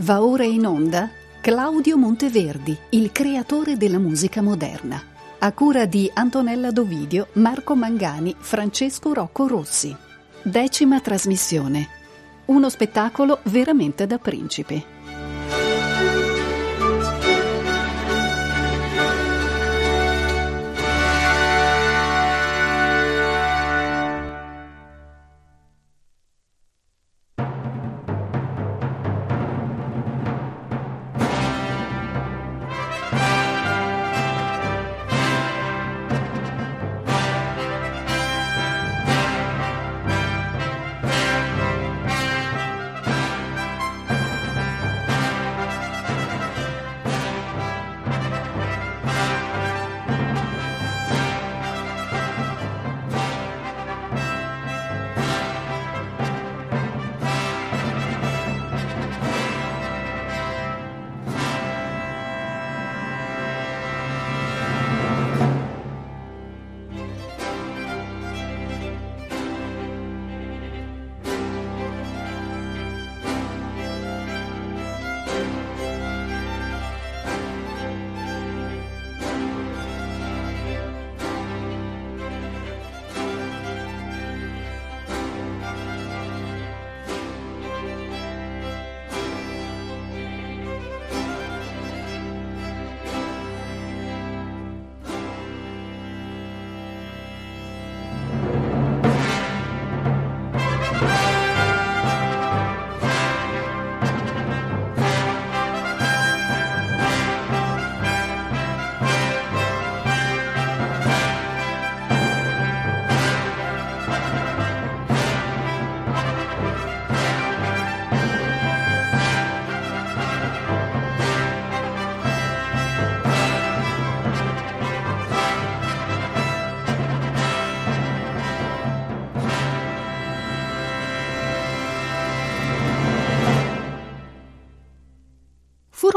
[0.00, 5.02] Va ora in onda Claudio Monteverdi, il creatore della musica moderna,
[5.40, 9.96] a cura di Antonella Dovidio, Marco Mangani, Francesco Rocco Rossi.
[10.40, 11.88] Decima trasmissione.
[12.44, 14.80] Uno spettacolo veramente da principi.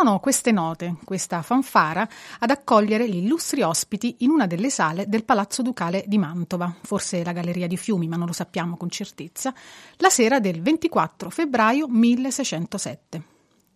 [0.01, 5.23] Furono queste note, questa fanfara, ad accogliere gli illustri ospiti in una delle sale del
[5.23, 9.53] Palazzo Ducale di Mantova, forse la Galleria di Fiumi, ma non lo sappiamo con certezza,
[9.97, 13.30] la sera del 24 febbraio 1607.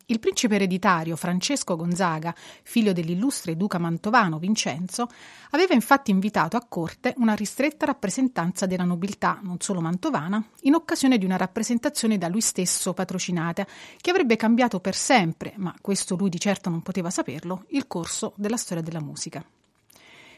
[0.07, 5.07] Il principe ereditario Francesco Gonzaga, figlio dell'illustre duca mantovano Vincenzo,
[5.49, 11.17] aveva infatti invitato a corte una ristretta rappresentanza della nobiltà, non solo mantovana, in occasione
[11.17, 13.65] di una rappresentazione da lui stesso patrocinata,
[13.99, 18.33] che avrebbe cambiato per sempre, ma questo lui di certo non poteva saperlo, il corso
[18.35, 19.43] della storia della musica.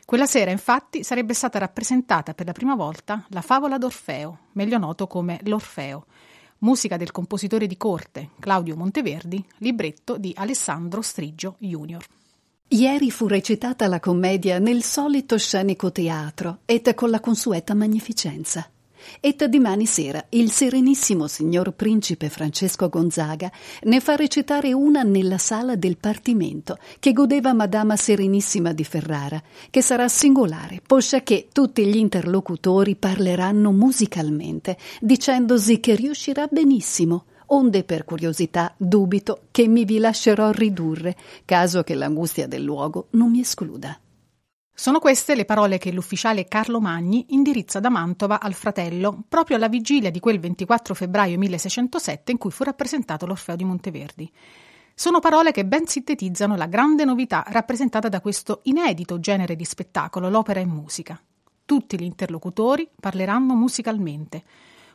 [0.05, 5.07] Quella sera, infatti, sarebbe stata rappresentata per la prima volta la favola d'Orfeo, meglio noto
[5.07, 6.05] come l'Orfeo,
[6.59, 12.05] musica del compositore di corte Claudio Monteverdi, libretto di Alessandro Striggio Jr.
[12.69, 18.69] Ieri fu recitata la commedia nel solito scenico teatro et con la consueta magnificenza.
[19.19, 23.51] Et dimani sera il serenissimo signor principe Francesco Gonzaga
[23.83, 29.81] ne fa recitare una nella sala del partimento che godeva Madama Serenissima di Ferrara, che
[29.81, 38.73] sarà singolare, posciachè tutti gli interlocutori parleranno musicalmente, dicendosi che riuscirà benissimo onde per curiosità
[38.77, 43.97] dubito che mi vi lascerò ridurre, caso che l'angustia del luogo non mi escluda.
[44.79, 49.69] Sono queste le parole che l'ufficiale Carlo Magni indirizza da Mantova al fratello proprio alla
[49.69, 54.31] vigilia di quel 24 febbraio 1607 in cui fu rappresentato l'Orfeo di Monteverdi.
[54.93, 60.29] Sono parole che ben sintetizzano la grande novità rappresentata da questo inedito genere di spettacolo,
[60.29, 61.19] l'opera in musica.
[61.65, 64.43] Tutti gli interlocutori parleranno musicalmente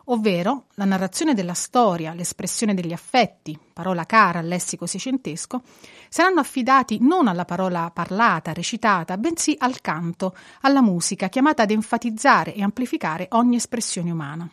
[0.07, 5.63] ovvero la narrazione della storia, l'espressione degli affetti, parola cara al lessico seicentesco,
[6.09, 12.55] saranno affidati non alla parola parlata, recitata, bensì al canto, alla musica, chiamata ad enfatizzare
[12.55, 14.49] e amplificare ogni espressione umana.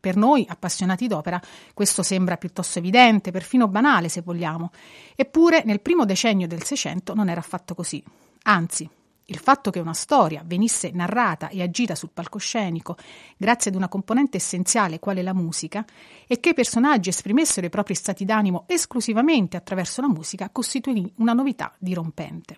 [0.00, 1.40] Per noi, appassionati d'opera,
[1.74, 4.70] questo sembra piuttosto evidente, perfino banale se vogliamo,
[5.14, 8.02] eppure nel primo decennio del Seicento non era affatto così.
[8.44, 8.88] Anzi,
[9.30, 12.96] il fatto che una storia venisse narrata e agita sul palcoscenico
[13.36, 15.84] grazie ad una componente essenziale quale la musica
[16.26, 21.32] e che i personaggi esprimessero i propri stati d'animo esclusivamente attraverso la musica costituì una
[21.32, 22.56] novità dirompente.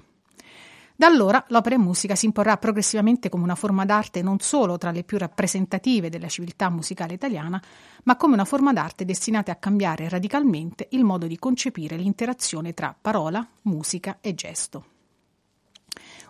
[0.94, 4.90] Da allora l'opera in musica si imporrà progressivamente come una forma d'arte non solo tra
[4.90, 7.60] le più rappresentative della civiltà musicale italiana,
[8.04, 12.94] ma come una forma d'arte destinata a cambiare radicalmente il modo di concepire l'interazione tra
[12.98, 14.91] parola, musica e gesto.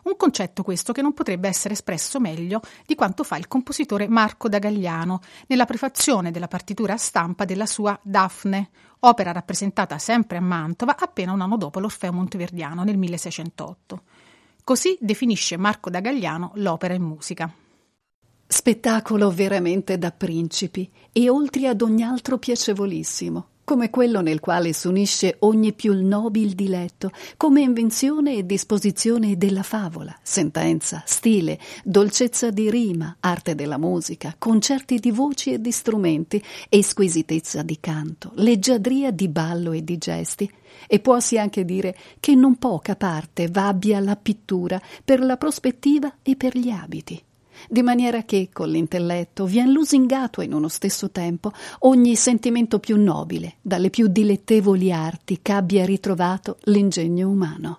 [0.02, 4.49] Un concetto questo che non potrebbe essere espresso meglio di quanto fa il compositore Marco
[4.49, 8.70] da Gagliano nella prefazione della partitura a stampa della sua Daphne,
[9.00, 14.02] opera rappresentata sempre a Mantova appena un anno dopo l'Orfeo Monteverdiano nel 1608.
[14.64, 17.52] Così definisce Marco da Gagliano l'opera in musica.
[18.46, 25.37] Spettacolo veramente da principi e oltre ad ogni altro piacevolissimo, come quello nel quale s'unisce
[25.39, 33.17] ogni più nobil diletto, come invenzione e disposizione della favola, sentenza, stile, dolcezza di rima,
[33.21, 39.73] arte della musica, concerti di voci e di strumenti, esquisitezza di canto, leggiadria di ballo
[39.73, 40.53] e di gesti,
[40.87, 46.37] e puosi anche dire che non poca parte vabbia la pittura per la prospettiva e
[46.37, 47.25] per gli abiti
[47.69, 53.56] di maniera che con l'intelletto vien lusingato in uno stesso tempo ogni sentimento più nobile,
[53.61, 57.79] dalle più dilettevoli arti ch'abbia ritrovato l'ingegno umano.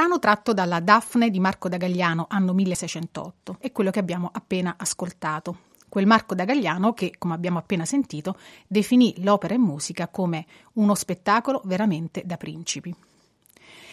[0.00, 4.76] brano tratto dalla Daphne di Marco da Gagliano, anno 1608, è quello che abbiamo appena
[4.78, 5.58] ascoltato.
[5.90, 10.94] Quel Marco da Gagliano che, come abbiamo appena sentito, definì l'opera in musica come uno
[10.94, 12.94] spettacolo veramente da principi.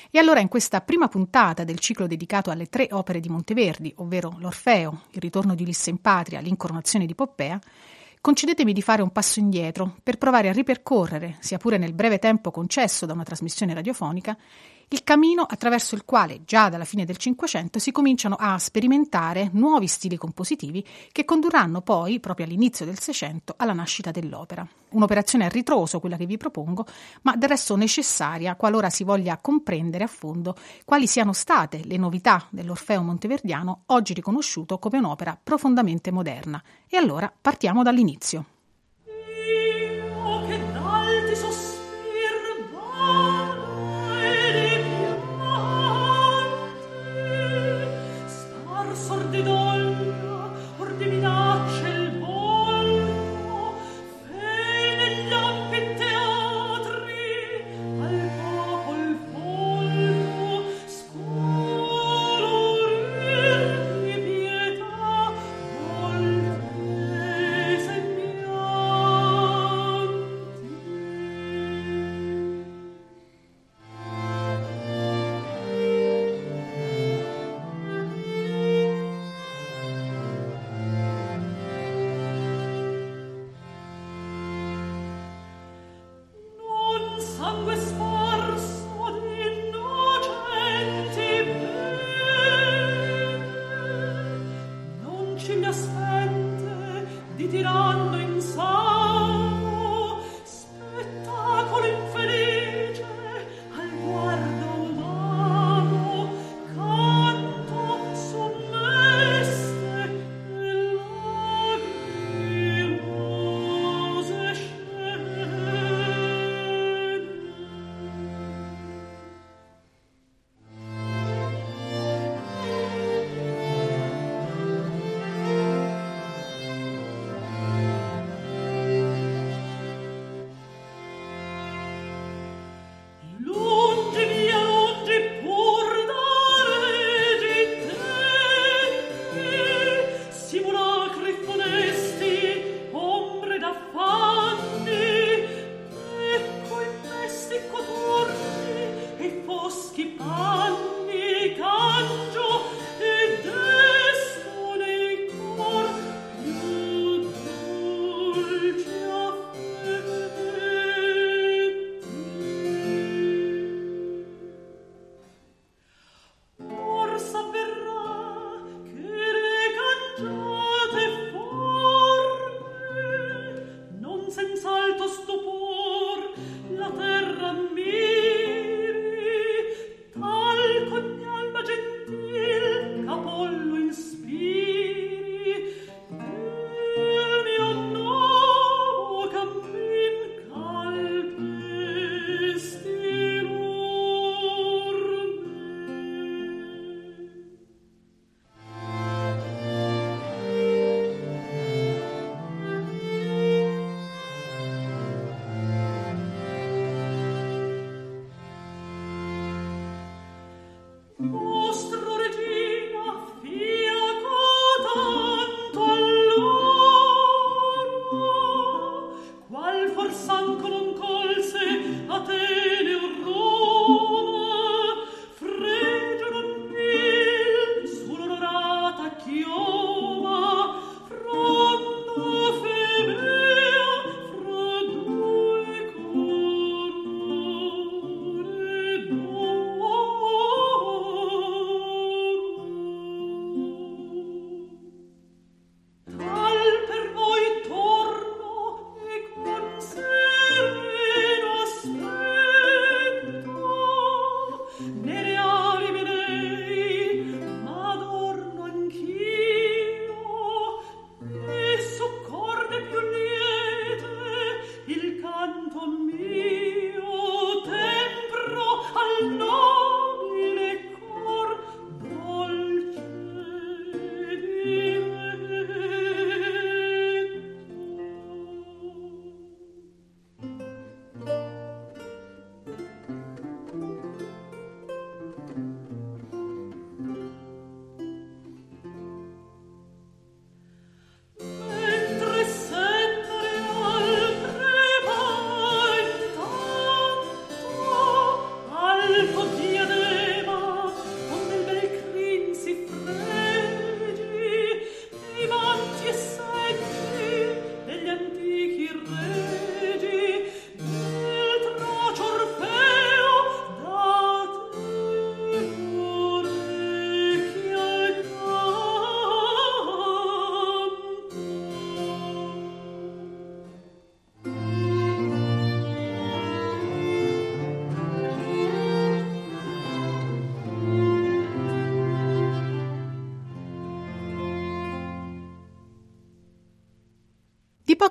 [0.10, 4.38] E allora in questa prima puntata del ciclo dedicato alle tre opere di Monteverdi, ovvero
[4.40, 7.60] l'Orfeo, il ritorno di Ulisse in patria, l'incoronazione di Poppea,
[8.22, 12.50] concedetemi di fare un passo indietro per provare a ripercorrere, sia pure nel breve tempo
[12.50, 14.38] concesso da una trasmissione radiofonica,
[14.90, 19.86] il cammino attraverso il quale già dalla fine del Cinquecento si cominciano a sperimentare nuovi
[19.86, 24.66] stili compositivi che condurranno poi, proprio all'inizio del Seicento, alla nascita dell'opera.
[24.90, 26.86] Un'operazione a ritroso, quella che vi propongo,
[27.24, 32.48] ma del resto necessaria qualora si voglia comprendere a fondo quali siano state le novità
[32.50, 36.64] dell'Orfeo monteverdiano, oggi riconosciuto come un'opera profondamente moderna.
[36.88, 38.57] E allora partiamo dall'inizio.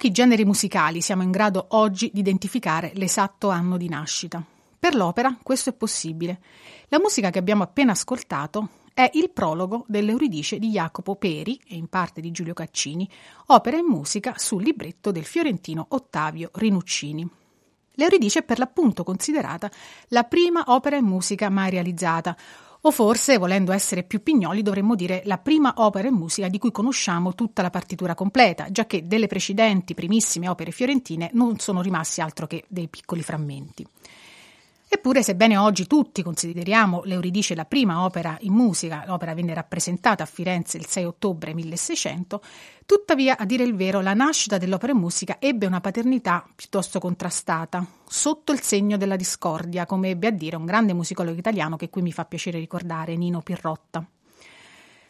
[0.07, 4.41] Pochi generi musicali siamo in grado oggi di identificare l'esatto anno di nascita.
[4.79, 6.41] Per l'opera questo è possibile.
[6.89, 11.89] La musica che abbiamo appena ascoltato è il prologo dell'Euridice di Jacopo Peri e in
[11.89, 13.09] parte di Giulio Caccini,
[13.47, 17.29] opera in musica sul libretto del fiorentino Ottavio Rinuccini.
[17.95, 19.69] L'Euridice è per l'appunto considerata
[20.09, 22.37] la prima opera in musica mai realizzata,
[22.87, 26.71] o forse, volendo essere più pignoli, dovremmo dire la prima opera in musica di cui
[26.71, 32.21] conosciamo tutta la partitura completa, già che delle precedenti primissime opere fiorentine non sono rimasti
[32.21, 33.85] altro che dei piccoli frammenti.
[34.89, 40.27] Eppure, sebbene oggi tutti consideriamo l'Euridice la prima opera in musica, l'opera venne rappresentata a
[40.27, 42.41] Firenze il 6 ottobre 1600,
[42.87, 47.85] tuttavia, a dire il vero, la nascita dell'opera in musica ebbe una paternità piuttosto contrastata,
[48.07, 52.03] sotto il segno della discordia, come ebbe a dire un grande musicologo italiano che qui
[52.03, 54.07] mi fa piacere ricordare, Nino Pirrotta.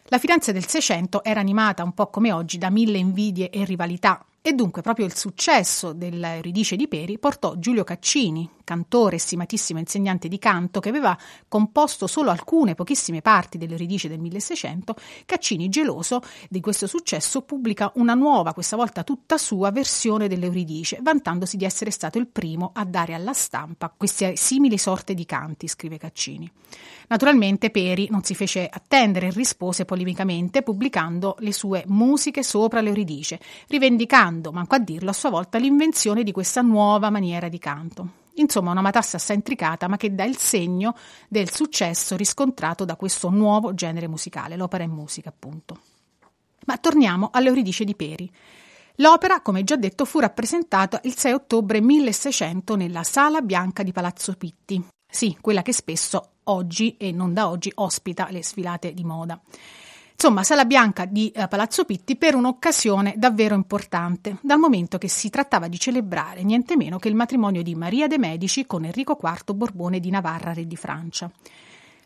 [0.05, 4.25] La Firenze del Seicento era animata un po' come oggi da mille invidie e rivalità,
[4.47, 10.29] e dunque proprio il successo dell'Euridice di Peri portò Giulio Caccini, cantore e stimatissimo insegnante
[10.29, 11.17] di canto che aveva
[11.49, 18.13] composto solo alcune pochissime parti dell'Euridice del 1600, Caccini, geloso di questo successo, pubblica una
[18.13, 23.15] nuova, questa volta tutta sua, versione dell'Euridice, vantandosi di essere stato il primo a dare
[23.15, 26.49] alla stampa queste simili sorte di canti, scrive Caccini.
[27.07, 33.39] Naturalmente Peri non si fece attendere e rispose polemicamente pubblicando le sue musiche sopra l'Euridice,
[33.67, 38.25] rivendicando rivendicando, manco a dirlo, a sua volta l'invenzione di questa nuova maniera di canto.
[38.35, 40.95] Insomma, una matassa assai intricata, ma che dà il segno
[41.27, 45.79] del successo riscontrato da questo nuovo genere musicale, l'opera in musica, appunto.
[46.65, 48.31] Ma torniamo all'Euridice di Peri.
[48.97, 54.33] L'opera, come già detto, fu rappresentata il 6 ottobre 1600 nella Sala Bianca di Palazzo
[54.33, 54.83] Pitti.
[55.09, 59.39] Sì, quella che spesso oggi e non da oggi ospita le sfilate di moda.
[60.19, 65.29] Insomma, Sala Bianca di eh, Palazzo Pitti per un'occasione davvero importante, dal momento che si
[65.29, 69.53] trattava di celebrare niente meno che il matrimonio di Maria de' Medici con Enrico IV
[69.53, 71.29] Borbone di Navarra, re di Francia.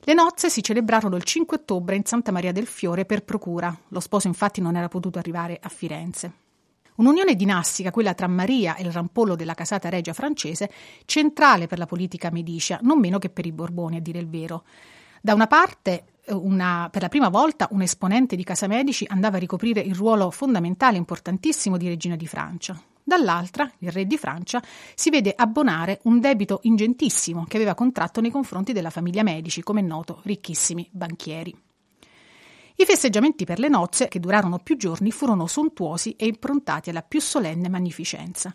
[0.03, 3.73] Le nozze si celebrarono il 5 ottobre in Santa Maria del Fiore per procura.
[3.89, 6.33] Lo sposo infatti non era potuto arrivare a Firenze.
[7.01, 10.69] Un'unione dinastica, quella tra Maria e il rampollo della casata regia francese,
[11.05, 14.65] centrale per la politica medicia, non meno che per i Borboni, a dire il vero.
[15.19, 19.39] Da una parte una, per la prima volta un esponente di Casa Medici andava a
[19.39, 22.79] ricoprire il ruolo fondamentale e importantissimo di regina di Francia.
[23.03, 24.61] Dall'altra, il re di Francia
[24.93, 29.79] si vede abbonare un debito ingentissimo che aveva contratto nei confronti della famiglia Medici, come
[29.79, 31.69] è noto, ricchissimi banchieri.
[32.81, 37.21] I festeggiamenti per le nozze, che durarono più giorni, furono sontuosi e improntati alla più
[37.21, 38.51] solenne magnificenza.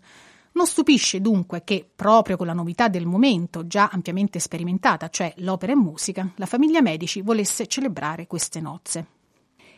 [0.51, 5.71] Non stupisce dunque che, proprio con la novità del momento già ampiamente sperimentata, cioè l'opera
[5.71, 9.05] e musica, la famiglia Medici volesse celebrare queste nozze.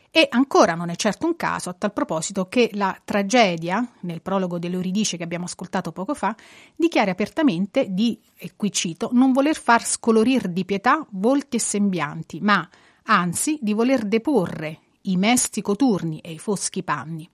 [0.10, 4.58] E ancora non è certo un caso a tal proposito che la tragedia, nel prologo
[4.58, 6.36] dell'Euridice che abbiamo ascoltato poco fa,
[6.76, 12.40] dichiara apertamente di, e qui cito, non voler far scolorir di pietà volti e sembianti,
[12.42, 12.68] ma
[13.12, 17.28] anzi di voler deporre i mesti coturni e i foschi panni.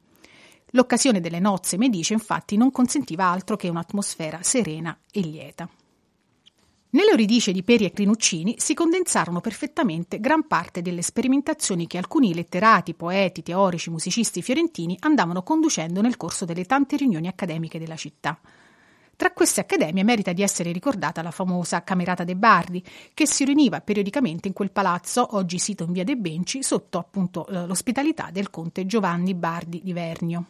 [0.72, 5.70] L'occasione delle nozze Medici infatti non consentiva altro che un'atmosfera serena e lieta.
[6.92, 12.94] Nell'Euridice di Peri e Crinuccini si condensarono perfettamente gran parte delle sperimentazioni che alcuni letterati,
[12.94, 18.40] poeti, teorici, musicisti fiorentini andavano conducendo nel corso delle tante riunioni accademiche della città.
[19.18, 23.80] Tra queste accademie merita di essere ricordata la famosa Camerata dei Bardi, che si riuniva
[23.80, 28.86] periodicamente in quel palazzo, oggi sito in via dei Benci, sotto appunto l'ospitalità del conte
[28.86, 30.46] Giovanni Bardi di Vernio.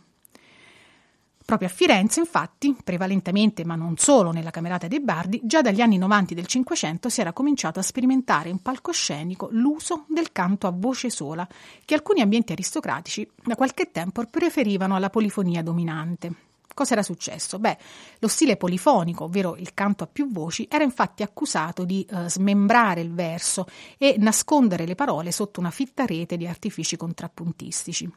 [1.45, 5.99] Proprio a Firenze, infatti, prevalentemente ma non solo nella Camerata dei Bardi, già dagli anni
[5.99, 11.11] 90 del Cinquecento si era cominciato a sperimentare in palcoscenico l'uso del canto a voce
[11.11, 11.47] sola,
[11.85, 16.54] che alcuni ambienti aristocratici da qualche tempo preferivano alla polifonia dominante.
[16.75, 17.57] Cosa era successo?
[17.57, 17.77] Beh,
[18.19, 22.99] lo stile polifonico, ovvero il canto a più voci, era infatti accusato di eh, smembrare
[22.99, 23.65] il verso
[23.97, 28.11] e nascondere le parole sotto una fitta rete di artifici contrappuntistici.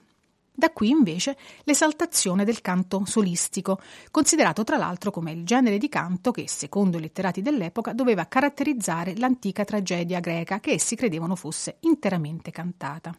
[0.52, 6.32] Da qui invece l'esaltazione del canto solistico, considerato tra l'altro come il genere di canto
[6.32, 12.50] che, secondo i letterati dell'epoca, doveva caratterizzare l'antica tragedia greca che essi credevano fosse interamente
[12.50, 13.16] cantata.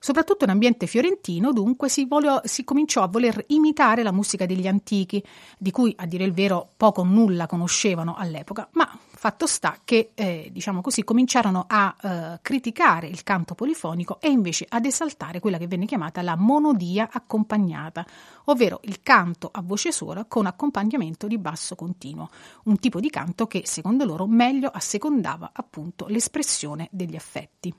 [0.00, 4.68] Soprattutto in ambiente fiorentino, dunque, si, volio, si, cominciò a voler imitare la musica degli
[4.68, 5.22] antichi,
[5.58, 10.12] di cui, a dire il vero, poco o nulla conoscevano all'epoca, ma fatto sta che,
[10.14, 15.58] eh, diciamo così, cominciarono a eh, criticare il canto polifonico e invece ad esaltare quella
[15.58, 18.06] che venne chiamata la monodia accompagnata,
[18.44, 22.30] ovvero il canto a voce sola con accompagnamento di basso continuo,
[22.64, 27.74] un tipo di canto che, secondo loro, meglio assecondava appunto l'espressione degli affetti.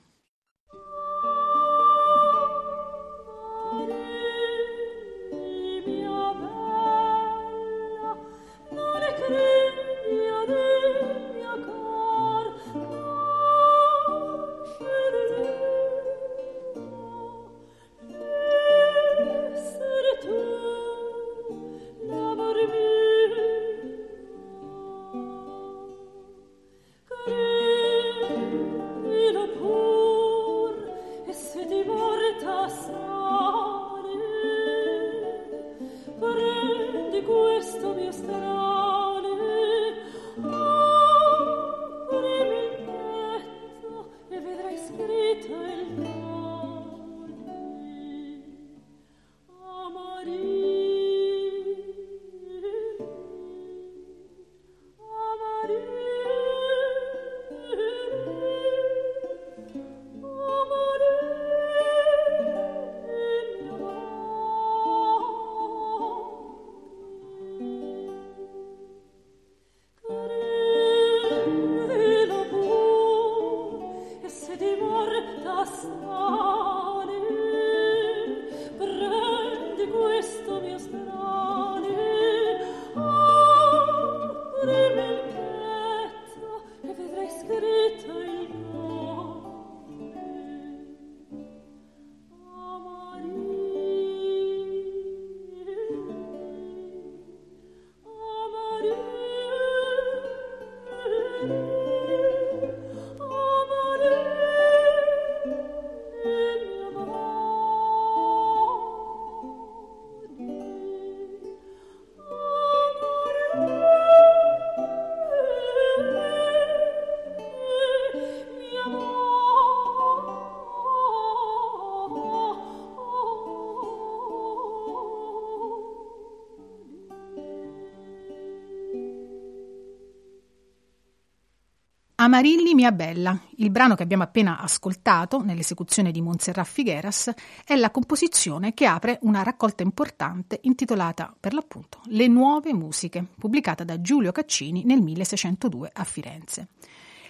[132.22, 137.32] Amarilli mia bella, il brano che abbiamo appena ascoltato nell'esecuzione di Montserrat Figueras,
[137.64, 143.86] è la composizione che apre una raccolta importante intitolata per l'appunto Le nuove musiche, pubblicata
[143.86, 146.68] da Giulio Caccini nel 1602 a Firenze.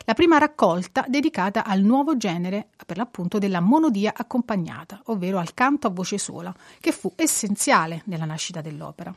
[0.05, 5.85] La prima raccolta dedicata al nuovo genere, per l'appunto, della monodia accompagnata, ovvero al canto
[5.85, 9.13] a voce sola, che fu essenziale nella nascita dell'opera.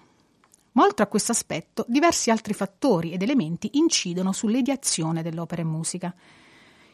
[0.72, 6.14] Ma oltre a questo aspetto, diversi altri fattori ed elementi incidono sull'ideazione dell'opera in musica.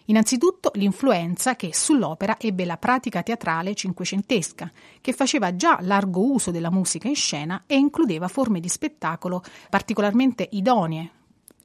[0.07, 6.71] Innanzitutto l'influenza che sull'opera ebbe la pratica teatrale cinquecentesca, che faceva già largo uso della
[6.71, 11.11] musica in scena e includeva forme di spettacolo particolarmente idonee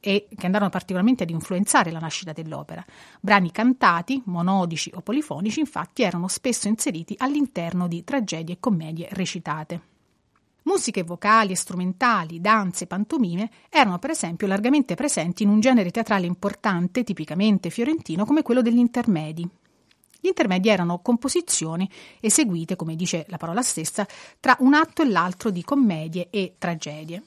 [0.02, 2.86] e che andarono particolarmente ad influenzare la nascita dell'opera.
[3.22, 9.93] Brani cantati, monodici o polifonici, infatti, erano spesso inseriti all'interno di tragedie e commedie recitate.
[10.64, 16.26] Musiche vocali e strumentali, danze, pantomime erano per esempio largamente presenti in un genere teatrale
[16.26, 19.48] importante, tipicamente fiorentino, come quello degli intermedi.
[20.22, 21.90] Gli intermedi erano composizioni
[22.22, 24.08] eseguite, come dice la parola stessa,
[24.40, 27.22] tra un atto e l'altro di commedie e tragedie.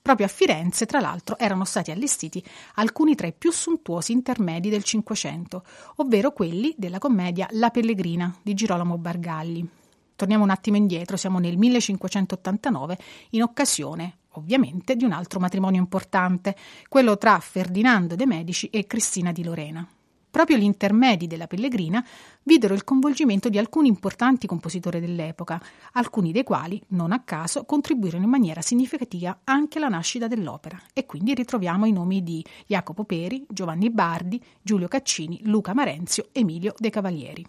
[0.00, 2.40] Proprio a Firenze, tra l'altro, erano stati allestiti
[2.74, 5.64] alcuni tra i più sontuosi intermedi del Cinquecento,
[5.96, 9.68] ovvero quelli della commedia La Pellegrina di Girolamo Bargalli.
[10.16, 12.98] Torniamo un attimo indietro, siamo nel 1589,
[13.30, 16.54] in occasione, ovviamente, di un altro matrimonio importante,
[16.88, 19.88] quello tra Ferdinando de' Medici e Cristina di Lorena.
[20.34, 22.04] Proprio gli intermedi della Pellegrina
[22.42, 28.24] videro il coinvolgimento di alcuni importanti compositori dell'epoca, alcuni dei quali, non a caso, contribuirono
[28.24, 33.46] in maniera significativa anche alla nascita dell'opera, e quindi ritroviamo i nomi di Jacopo Peri,
[33.48, 37.46] Giovanni Bardi, Giulio Caccini, Luca Marenzio, Emilio De Cavalieri.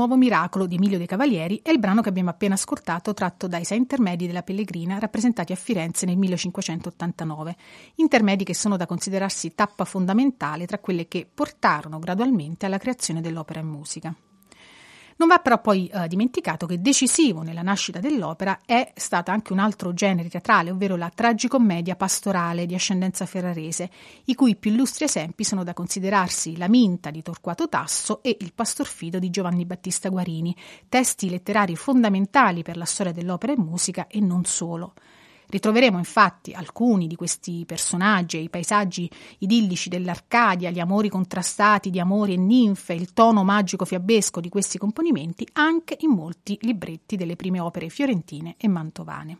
[0.00, 3.66] Nuovo miracolo di Emilio De Cavalieri è il brano che abbiamo appena ascoltato tratto dai
[3.66, 7.56] sei intermedi della Pellegrina rappresentati a Firenze nel 1589,
[7.96, 13.60] intermedi che sono da considerarsi tappa fondamentale tra quelle che portarono gradualmente alla creazione dell'opera
[13.60, 14.14] in musica.
[15.20, 19.58] Non va però poi eh, dimenticato che decisivo nella nascita dell'opera è stato anche un
[19.58, 23.90] altro genere teatrale, ovvero la tragicommedia pastorale di ascendenza ferrarese,
[24.24, 28.54] i cui più illustri esempi sono da considerarsi La Minta di Torquato Tasso e Il
[28.54, 30.56] Pastor Fido di Giovanni Battista Guarini,
[30.88, 34.94] testi letterari fondamentali per la storia dell'opera e musica e non solo.
[35.50, 41.98] Ritroveremo infatti alcuni di questi personaggi e i paesaggi idillici dell'Arcadia, gli amori contrastati di
[41.98, 47.34] amori e ninfe, il tono magico fiabesco di questi componimenti anche in molti libretti delle
[47.34, 49.38] prime opere fiorentine e mantovane.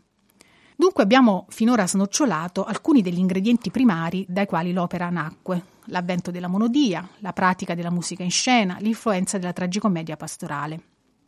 [0.75, 7.09] Dunque abbiamo finora snocciolato alcuni degli ingredienti primari dai quali l'opera nacque, l'avvento della monodia,
[7.19, 10.81] la pratica della musica in scena, l'influenza della tragicommedia pastorale.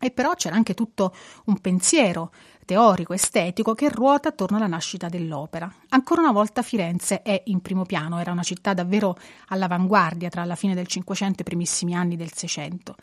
[0.05, 1.14] E però c'era anche tutto
[1.45, 2.33] un pensiero
[2.64, 5.72] teorico, estetico che ruota attorno alla nascita dell'opera.
[5.90, 9.16] Ancora una volta Firenze è in primo piano, era una città davvero
[9.48, 12.96] all'avanguardia tra la fine del Cinquecento e i primissimi anni del Seicento.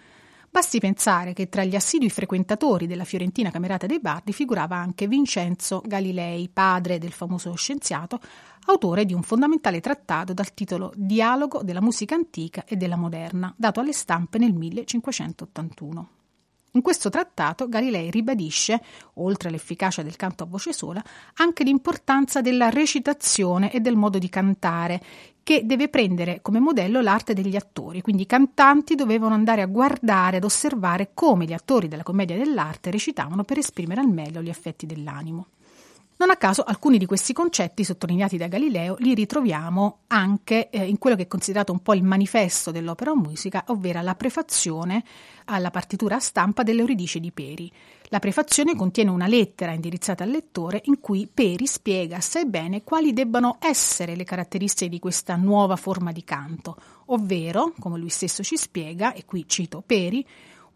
[0.51, 5.83] Basti pensare che tra gli assidui frequentatori della Fiorentina Camerata dei Bardi figurava anche Vincenzo
[5.85, 8.19] Galilei, padre del famoso scienziato,
[8.65, 13.79] autore di un fondamentale trattato dal titolo Dialogo della musica antica e della moderna, dato
[13.79, 16.18] alle stampe nel 1581.
[16.73, 18.79] In questo trattato Galilei ribadisce,
[19.15, 21.03] oltre all'efficacia del canto a voce sola,
[21.35, 25.01] anche l'importanza della recitazione e del modo di cantare,
[25.41, 30.37] che deve prendere come modello l'arte degli attori, quindi i cantanti dovevano andare a guardare,
[30.37, 34.85] ad osservare come gli attori della commedia dell'arte recitavano per esprimere al meglio gli affetti
[34.85, 35.47] dell'animo.
[36.19, 40.97] Non a caso alcuni di questi concetti sottolineati da Galileo li ritroviamo anche eh, in
[40.97, 45.01] quello che è considerato un po' il manifesto dell'opera musica, ovvero la prefazione
[45.45, 47.71] alla partitura a stampa dell'Euridice di Peri.
[48.09, 53.13] La prefazione contiene una lettera indirizzata al lettore in cui Peri spiega assai bene quali
[53.13, 58.57] debbano essere le caratteristiche di questa nuova forma di canto, ovvero, come lui stesso ci
[58.57, 60.27] spiega, e qui cito Peri,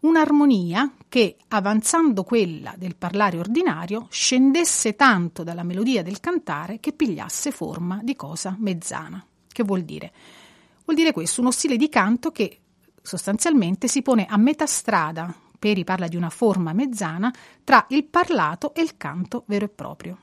[0.04, 7.50] un'armonia che, avanzando quella del parlare ordinario, scendesse tanto dalla melodia del cantare che pigliasse
[7.50, 9.24] forma di cosa mezzana.
[9.46, 10.12] Che vuol dire?
[10.84, 12.60] Vuol dire questo, uno stile di canto che
[13.02, 17.32] sostanzialmente si pone a metà strada, Peri parla di una forma mezzana,
[17.64, 20.18] tra il parlato e il canto vero e proprio.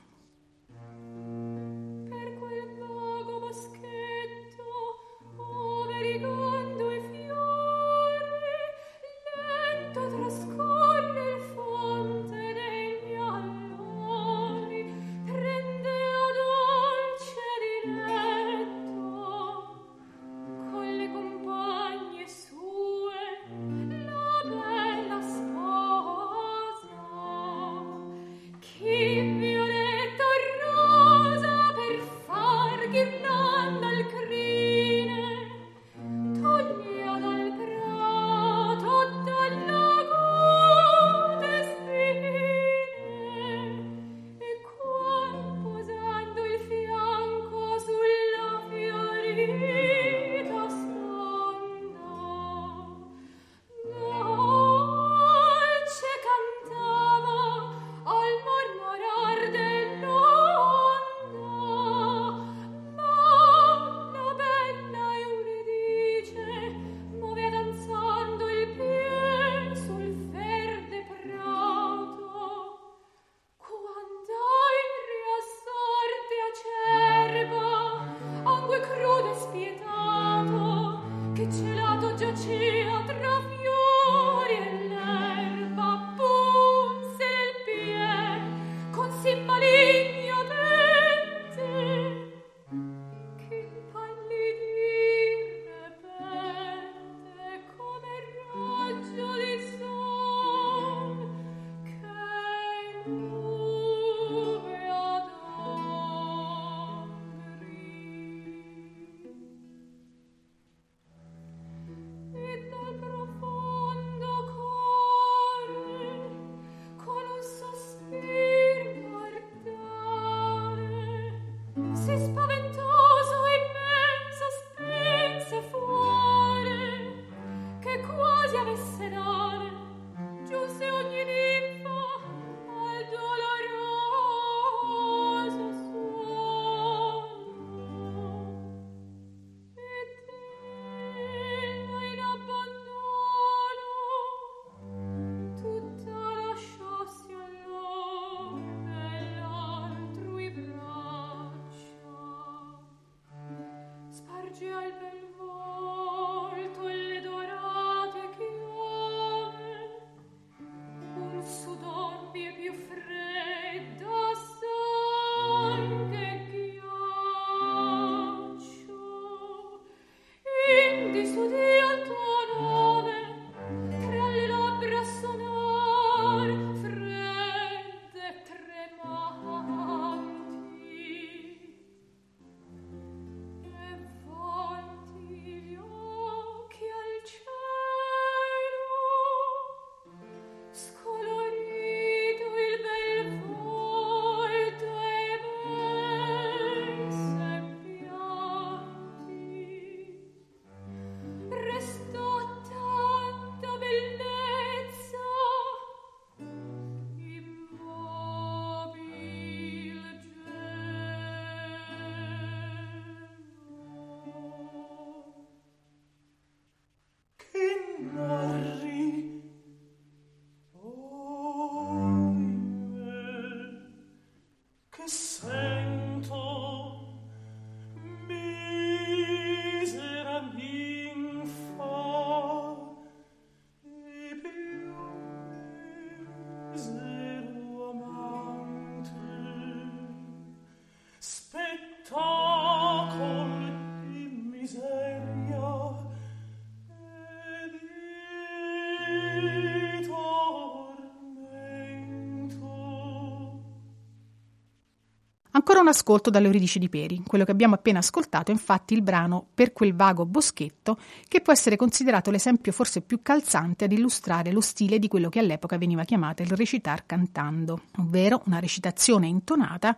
[255.62, 257.22] Ancora un ascolto dall'Euridice di Peri.
[257.24, 260.98] Quello che abbiamo appena ascoltato è infatti il brano Per quel vago boschetto,
[261.28, 265.38] che può essere considerato l'esempio forse più calzante ad illustrare lo stile di quello che
[265.38, 269.96] all'epoca veniva chiamato il recitar cantando, ovvero una recitazione intonata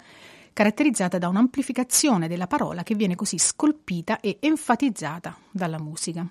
[0.52, 6.28] caratterizzata da un'amplificazione della parola che viene così scolpita e enfatizzata dalla musica.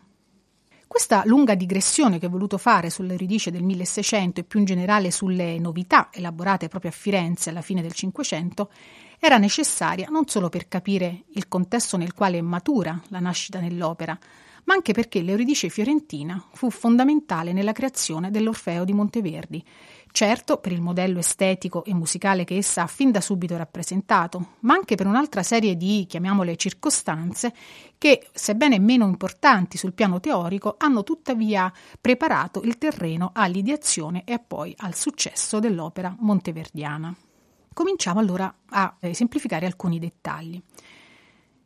[0.94, 5.58] Questa lunga digressione che ho voluto fare sull'Euridice del 1600 e più in generale sulle
[5.58, 8.70] novità elaborate proprio a Firenze alla fine del Cinquecento
[9.26, 14.20] era necessaria non solo per capire il contesto nel quale matura la nascita nell'opera,
[14.66, 19.64] ma anche perché l'Euridice fiorentina fu fondamentale nella creazione dell'Orfeo di Monteverdi,
[20.12, 24.74] certo per il modello estetico e musicale che essa ha fin da subito rappresentato, ma
[24.74, 27.54] anche per un'altra serie di, chiamiamole, circostanze
[27.98, 31.72] che, sebbene meno importanti sul piano teorico, hanno tuttavia
[32.02, 37.16] preparato il terreno all'ideazione e poi al successo dell'opera monteverdiana.
[37.74, 40.62] Cominciamo allora a esemplificare alcuni dettagli.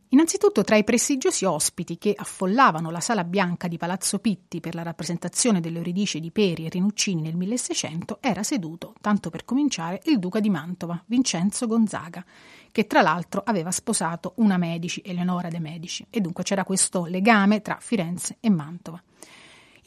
[0.09, 4.83] Innanzitutto, tra i prestigiosi ospiti che affollavano la Sala Bianca di Palazzo Pitti per la
[4.83, 10.39] rappresentazione dell'Euridice di Peri e Rinuccini nel 1600 era seduto, tanto per cominciare, il duca
[10.39, 12.23] di Mantova, Vincenzo Gonzaga,
[12.71, 17.61] che tra l'altro aveva sposato una Medici, Eleonora de Medici, e dunque c'era questo legame
[17.61, 19.01] tra Firenze e Mantova.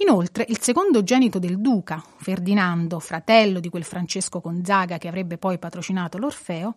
[0.00, 6.16] Inoltre, il secondogenito del duca, Ferdinando, fratello di quel Francesco Gonzaga che avrebbe poi patrocinato
[6.16, 6.76] l'Orfeo,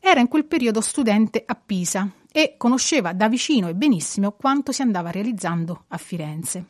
[0.00, 4.82] era in quel periodo studente a Pisa e conosceva da vicino e benissimo quanto si
[4.82, 6.64] andava realizzando a Firenze.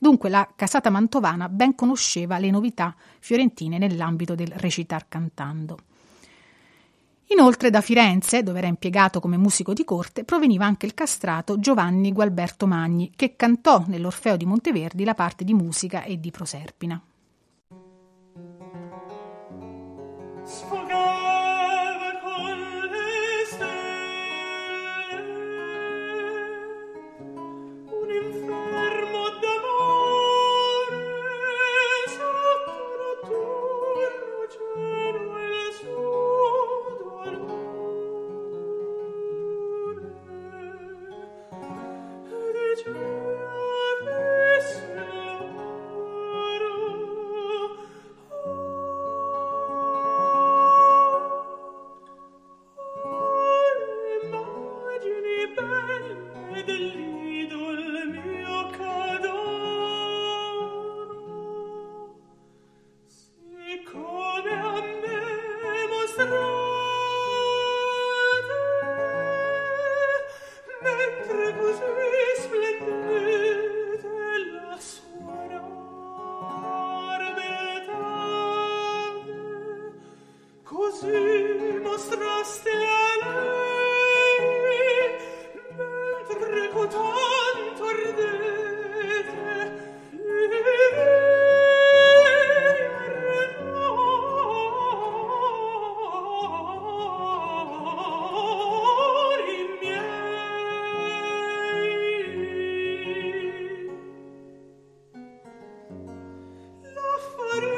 [0.00, 5.78] Dunque la casata mantovana ben conosceva le novità fiorentine nell'ambito del recitar cantando.
[7.28, 12.12] Inoltre da Firenze, dove era impiegato come musico di corte, proveniva anche il castrato Giovanni
[12.12, 17.02] Gualberto Magni, che cantò nell'Orfeo di Monteverdi la parte di musica e di Proserpina.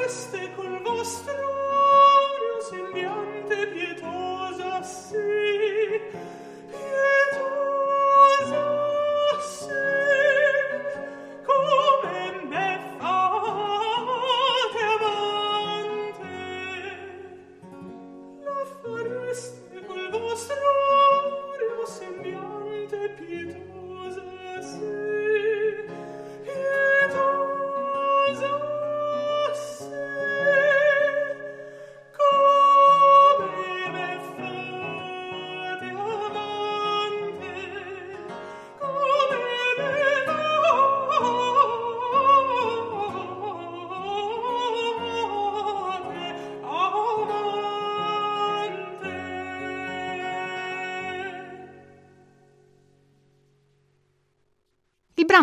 [0.06, 1.65] queste col vostro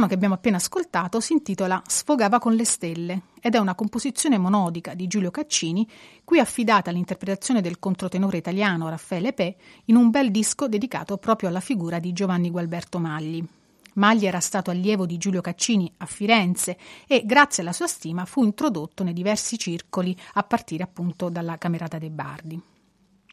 [0.04, 4.38] brano che abbiamo appena ascoltato si intitola Sfogava con le stelle ed è una composizione
[4.38, 5.88] monodica di Giulio Caccini,
[6.24, 11.60] qui affidata all'interpretazione del controtenore italiano Raffaele Pe in un bel disco dedicato proprio alla
[11.60, 13.44] figura di Giovanni Gualberto Magli.
[13.96, 16.78] Magli era stato allievo di Giulio Caccini a Firenze
[17.08, 22.00] e, grazie alla sua stima, fu introdotto nei diversi circoli a partire appunto dalla Camerata
[22.00, 22.73] dei Bardi.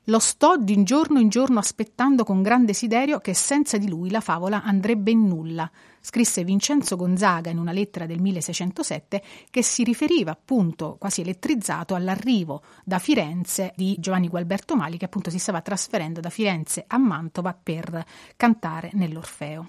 [0.04, 4.22] Lo sto di giorno in giorno aspettando con gran desiderio che senza di lui la
[4.22, 5.70] favola andrebbe in nulla,
[6.00, 12.62] scrisse Vincenzo Gonzaga in una lettera del 1607 che si riferiva appunto quasi elettrizzato all'arrivo
[12.82, 17.56] da Firenze di Giovanni Gualberto Mali che appunto si stava trasferendo da Firenze a Mantova
[17.62, 18.02] per
[18.36, 19.68] cantare nell'Orfeo.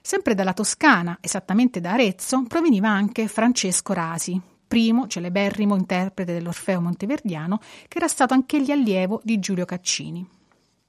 [0.00, 7.58] Sempre dalla Toscana, esattamente da Arezzo, proveniva anche Francesco Rasi, primo celeberrimo interprete dell'Orfeo monteverdiano,
[7.88, 10.26] che era stato anch'egli allievo di Giulio Caccini.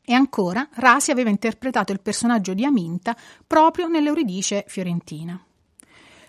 [0.03, 3.15] E ancora, Rasi aveva interpretato il personaggio di Aminta
[3.45, 5.43] proprio nell'Euridice fiorentina.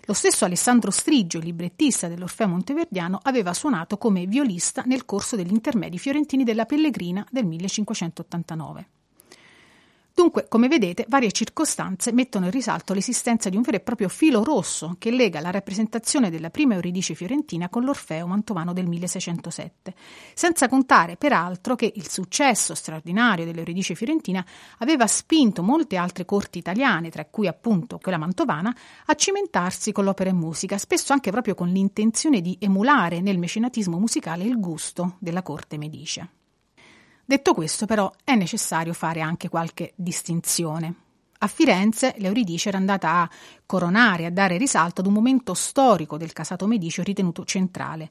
[0.08, 5.98] Lo stesso Alessandro Strigio, librettista dell'Orfeo Monteverdiano, aveva suonato come violista nel corso degli intermedi
[5.98, 8.88] fiorentini della Pellegrina del 1589.
[10.16, 14.42] Dunque, come vedete, varie circostanze mettono in risalto l'esistenza di un vero e proprio filo
[14.42, 19.94] rosso che lega la rappresentazione della prima Euridice fiorentina con l'Orfeo mantovano del 1607,
[20.32, 24.42] senza contare peraltro che il successo straordinario dell'Euridice fiorentina
[24.78, 30.30] aveva spinto molte altre corti italiane, tra cui appunto quella mantovana, a cimentarsi con l'opera
[30.30, 35.42] e musica, spesso anche proprio con l'intenzione di emulare nel mecenatismo musicale il gusto della
[35.42, 36.26] corte medicea.
[37.28, 40.94] Detto questo, però, è necessario fare anche qualche distinzione.
[41.38, 43.30] A Firenze l'Euridice era andata a
[43.66, 48.10] coronare, a dare risalto ad un momento storico del casato Medicio ritenuto centrale.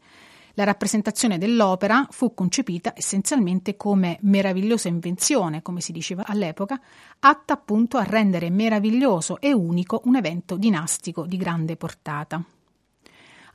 [0.56, 6.78] La rappresentazione dell'opera fu concepita essenzialmente come meravigliosa invenzione, come si diceva all'epoca,
[7.20, 12.44] atta appunto a rendere meraviglioso e unico un evento dinastico di grande portata.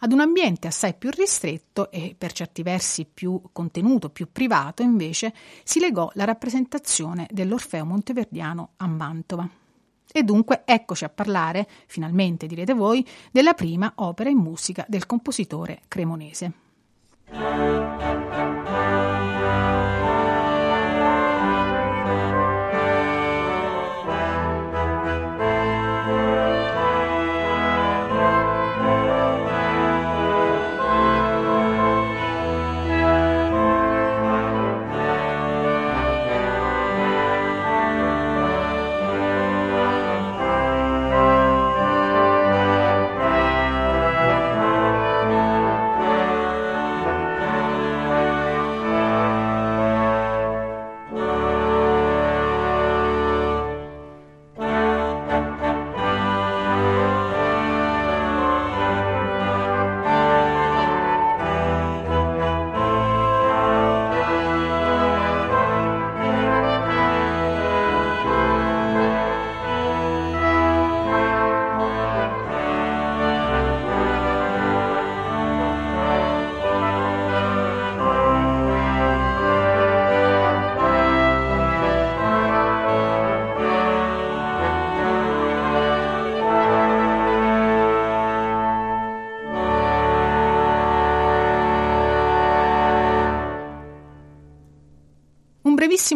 [0.03, 5.35] Ad un ambiente assai più ristretto e per certi versi più contenuto, più privato, invece,
[5.63, 9.47] si legò la rappresentazione dell'Orfeo monteverdiano a Mantova.
[10.11, 15.83] E dunque eccoci a parlare, finalmente direte voi, della prima opera in musica del compositore
[15.87, 16.53] cremonese.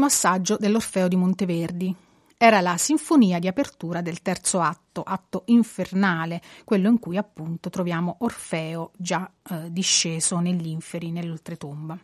[0.04, 1.94] Brevissimo assaggio dell'Orfeo di Monteverdi.
[2.36, 8.16] Era la sinfonia di apertura del terzo atto, atto infernale, quello in cui appunto troviamo
[8.18, 11.98] Orfeo già eh, disceso negli inferi, nell'oltretomba.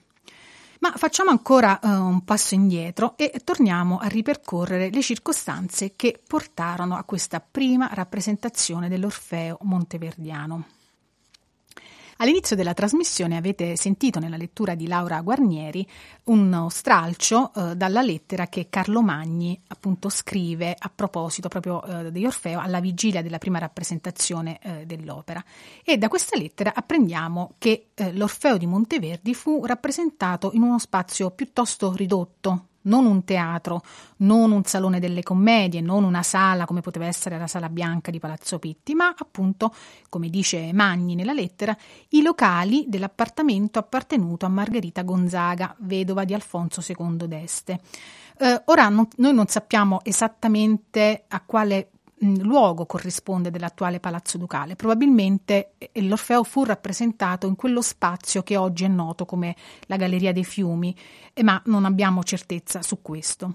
[0.80, 6.96] Ma facciamo ancora uh, un passo indietro e torniamo a ripercorrere le circostanze che portarono
[6.96, 10.64] a questa prima rappresentazione dell'Orfeo monteverdiano.
[12.21, 15.87] All'inizio della trasmissione avete sentito nella lettura di Laura Guarnieri
[16.25, 22.27] uno stralcio eh, dalla lettera che Carlo Magni appunto scrive a proposito proprio eh, di
[22.27, 25.43] Orfeo alla vigilia della prima rappresentazione eh, dell'opera.
[25.83, 31.95] E da questa lettera apprendiamo che l'Orfeo di Monteverdi fu rappresentato in uno spazio piuttosto
[31.95, 33.83] ridotto, non un teatro,
[34.18, 38.18] non un salone delle commedie, non una sala come poteva essere la Sala Bianca di
[38.18, 39.74] Palazzo Pitti, ma appunto,
[40.09, 41.76] come dice Magni nella lettera,
[42.11, 47.81] i locali dell'appartamento appartenuto a Margherita Gonzaga, vedova di Alfonso II d'Este.
[48.39, 51.91] Eh, ora non, noi non sappiamo esattamente a quale
[52.21, 54.77] luogo corrisponde dell'attuale Palazzo Ducale.
[54.77, 59.57] Probabilmente eh, l'Orfeo fu rappresentato in quello spazio che oggi è noto come
[59.87, 60.95] la Galleria dei Fiumi,
[61.33, 63.55] eh, ma non abbiamo certezza su questo.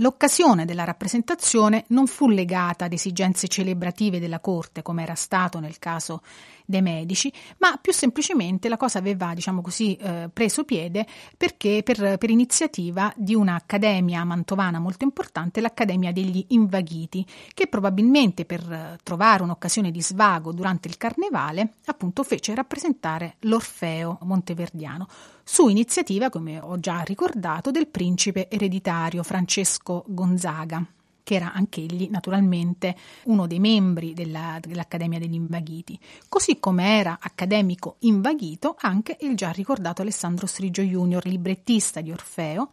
[0.00, 5.78] L'occasione della rappresentazione non fu legata ad esigenze celebrative della corte, come era stato nel
[5.78, 6.20] caso
[6.66, 11.06] dei medici, ma più semplicemente la cosa aveva, diciamo così, eh, preso piede
[11.36, 18.98] perché per, per, iniziativa di un'accademia mantovana molto importante, l'Accademia degli Invaghiti, che probabilmente per
[19.02, 25.06] trovare un'occasione di svago durante il carnevale, appunto fece rappresentare l'Orfeo monteverdiano,
[25.44, 30.84] su iniziativa, come ho già ricordato, del principe ereditario Francesco Gonzaga
[31.26, 35.98] che era anch'egli naturalmente uno dei membri della, dell'Accademia degli Invaghiti,
[36.28, 42.70] così come era accademico invaghito anche il già ricordato Alessandro Strigio Junior, librettista di Orfeo,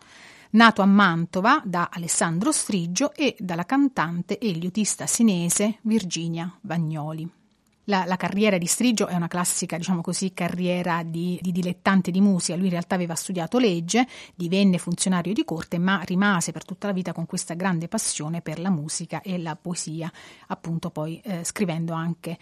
[0.51, 7.42] nato a Mantova da Alessandro Strigio e dalla cantante e liutista senese Virginia Vagnoli.
[7.85, 12.21] La, la, carriera di Strigio è una classica, diciamo così, carriera di, di, dilettante di
[12.21, 12.55] musica.
[12.55, 16.93] Lui in realtà aveva studiato legge, divenne funzionario di corte, ma rimase per tutta la
[16.93, 20.11] vita con questa grande passione per la musica e la poesia,
[20.47, 22.37] appunto poi eh, scrivendo anche,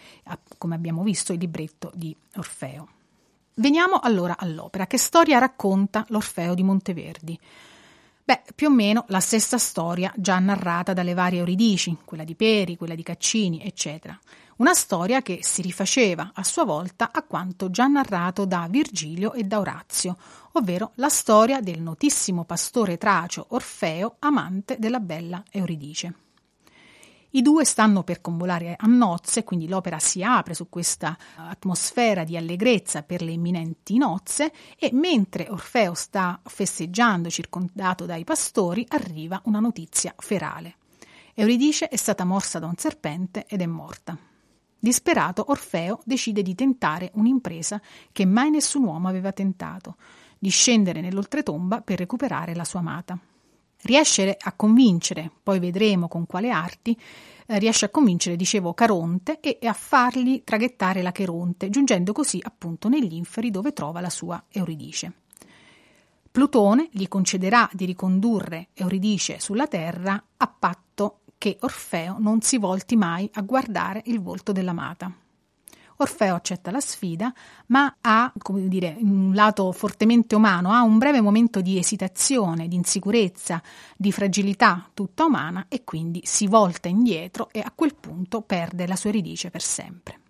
[0.58, 2.88] come abbiamo visto, il libretto di Orfeo.
[3.54, 4.86] Veniamo allora all'opera.
[4.86, 7.38] Che storia racconta l'Orfeo di Monteverdi?
[8.24, 12.76] Beh, più o meno la stessa storia già narrata dalle varie Euridici, quella di Peri,
[12.76, 14.18] quella di Caccini, eccetera.
[14.62, 19.42] Una storia che si rifaceva a sua volta a quanto già narrato da Virgilio e
[19.42, 20.16] da Orazio,
[20.52, 26.14] ovvero la storia del notissimo pastore tracio Orfeo, amante della bella Euridice.
[27.30, 32.36] I due stanno per convolare a nozze, quindi l'opera si apre su questa atmosfera di
[32.36, 39.58] allegrezza per le imminenti nozze e mentre Orfeo sta festeggiando circondato dai pastori arriva una
[39.58, 40.76] notizia ferale.
[41.34, 44.16] Euridice è stata morsa da un serpente ed è morta.
[44.84, 47.80] Disperato, Orfeo decide di tentare un'impresa
[48.10, 49.94] che mai nessun uomo aveva tentato,
[50.40, 53.16] di scendere nell'oltretomba per recuperare la sua amata
[53.82, 56.98] riesce a convincere, poi vedremo con quale arti,
[57.46, 62.40] eh, riesce a convincere, dicevo, Caronte e, e a fargli traghettare la Cheronte, giungendo così
[62.42, 65.12] appunto negli inferi dove trova la sua Euridice.
[66.30, 72.94] Plutone gli concederà di ricondurre Euridice sulla terra a patto che Orfeo non si volti
[72.94, 75.12] mai a guardare il volto dell'amata.
[75.96, 77.34] Orfeo accetta la sfida,
[77.66, 82.76] ma ha, come dire, un lato fortemente umano, ha un breve momento di esitazione, di
[82.76, 83.60] insicurezza,
[83.96, 88.94] di fragilità tutta umana e quindi si volta indietro e a quel punto perde la
[88.94, 90.20] sua Euridice per sempre.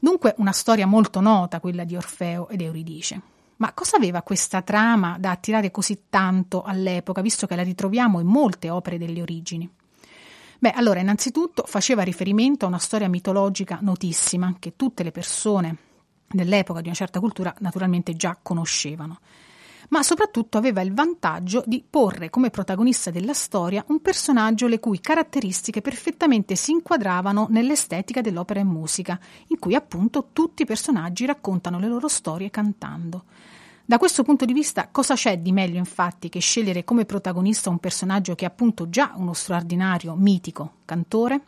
[0.00, 3.22] Dunque una storia molto nota quella di Orfeo ed Euridice.
[3.58, 8.26] Ma cosa aveva questa trama da attirare così tanto all'epoca, visto che la ritroviamo in
[8.26, 9.70] molte opere delle origini?
[10.60, 15.76] Beh, allora, innanzitutto faceva riferimento a una storia mitologica notissima che tutte le persone
[16.28, 19.20] dell'epoca di una certa cultura naturalmente già conoscevano
[19.90, 25.00] ma soprattutto aveva il vantaggio di porre come protagonista della storia un personaggio le cui
[25.00, 31.80] caratteristiche perfettamente si inquadravano nell'estetica dell'opera e musica, in cui appunto tutti i personaggi raccontano
[31.80, 33.24] le loro storie cantando.
[33.90, 37.78] Da questo punto di vista, cosa c'è di meglio infatti che scegliere come protagonista un
[37.78, 41.40] personaggio che è appunto già uno straordinario, mitico cantore?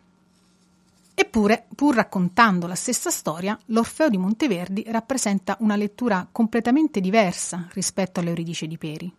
[1.14, 8.18] Eppure, pur raccontando la stessa storia, l'Orfeo di Monteverdi rappresenta una lettura completamente diversa rispetto
[8.18, 9.14] all'Euridice di Peri.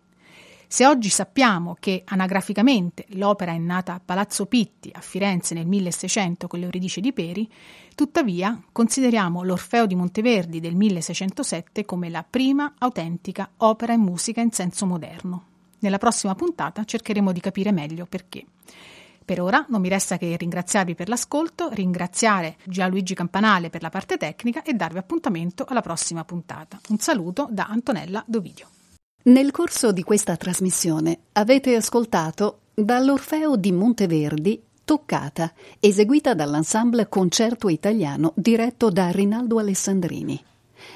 [0.74, 6.48] Se oggi sappiamo che anagraficamente l'opera è nata a Palazzo Pitti a Firenze nel 1600
[6.48, 7.48] con l'Euridice di Peri,
[7.94, 14.50] tuttavia consideriamo l'Orfeo di Monteverdi del 1607 come la prima autentica opera in musica in
[14.50, 15.44] senso moderno.
[15.78, 18.44] Nella prossima puntata cercheremo di capire meglio perché.
[19.24, 24.18] Per ora non mi resta che ringraziarvi per l'ascolto, ringraziare Gianluigi Campanale per la parte
[24.18, 26.80] tecnica e darvi appuntamento alla prossima puntata.
[26.90, 28.73] Un saluto da Antonella Dovidio.
[29.26, 38.34] Nel corso di questa trasmissione avete ascoltato dall'Orfeo di Monteverdi Toccata, eseguita dall'ensemble Concerto Italiano
[38.36, 40.44] diretto da Rinaldo Alessandrini.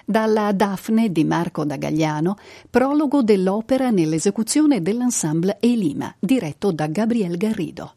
[0.03, 2.36] Dalla Daphne di Marco da Gagliano,
[2.69, 7.93] prologo dell'opera nell'esecuzione dell'ensemble Elima, diretto da Gabriel Garrido.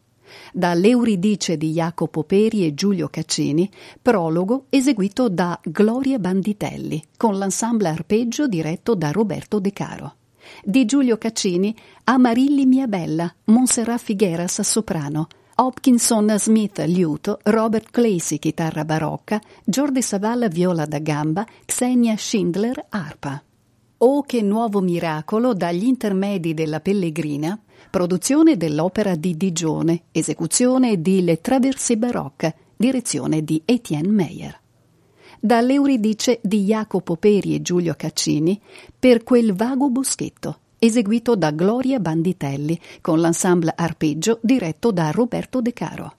[0.53, 3.69] Dall'Euridice di Jacopo Peri e Giulio Caccini,
[4.01, 10.15] prologo eseguito da Gloria Banditelli, con l'ensemble arpeggio diretto da Roberto De Caro
[10.65, 18.85] di Giulio Caccini, Amarilli Mia Bella, Montserrat Figueras soprano, Hopkinson Smith liuto, Robert Clacy chitarra
[18.85, 23.43] barocca, Jordi Savalla viola da gamba, Xenia Schindler arpa.
[23.99, 31.41] Oh che nuovo miracolo dagli intermedi della Pellegrina, produzione dell'opera di Digione, esecuzione di Le
[31.43, 34.61] Traversée Barocche, direzione di Etienne Meyer
[35.41, 38.61] dall'Euridice di Jacopo Peri e Giulio Caccini
[38.99, 45.73] per quel vago boschetto, eseguito da Gloria Banditelli, con l'ensemble arpeggio diretto da Roberto De
[45.73, 46.15] Caro.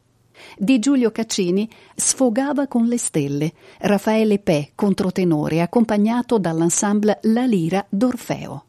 [0.58, 8.66] Di Giulio Caccini sfogava con le stelle, Raffaele Pè, controtenore, accompagnato dall'ensemble La Lira d'Orfeo.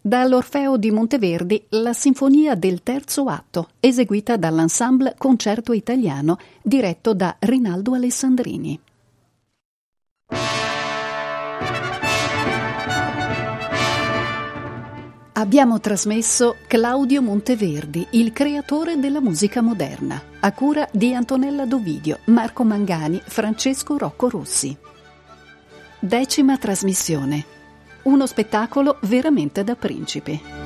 [0.00, 7.94] Dall'Orfeo di Monteverdi la Sinfonia del terzo atto, eseguita dall'ensemble Concerto Italiano, diretto da Rinaldo
[7.94, 8.80] Alessandrini.
[15.34, 22.64] Abbiamo trasmesso Claudio Monteverdi, il creatore della musica moderna, a cura di Antonella Dovidio, Marco
[22.64, 24.76] Mangani, Francesco Rocco Rossi.
[25.98, 27.44] Decima trasmissione
[28.02, 30.61] uno spettacolo veramente da principi.